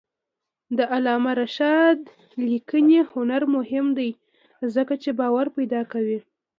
د 0.77 0.79
علامه 0.93 1.31
رشاد 1.41 1.99
لیکنی 2.49 2.99
هنر 3.13 3.41
مهم 3.55 3.87
دی 3.97 4.11
ځکه 4.75 4.93
چې 5.03 5.09
باور 5.19 5.47
پیدا 5.57 5.81
کوي. 5.91 6.19